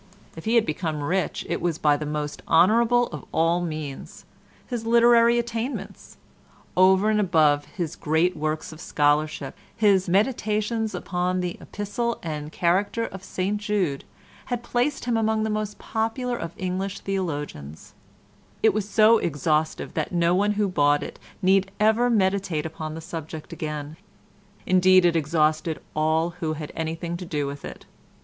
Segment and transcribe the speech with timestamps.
[0.35, 5.37] If he had become rich it was by the most honourable of all means—his literary
[5.37, 6.17] attainments;
[6.75, 13.05] over and above his great works of scholarship, his "Meditations upon the Epistle and Character
[13.05, 14.03] of St Jude"
[14.45, 17.93] had placed him among the most popular of English theologians;
[18.63, 23.01] it was so exhaustive that no one who bought it need ever meditate upon the
[23.01, 27.85] subject again—indeed it exhausted all who had anything to do with it.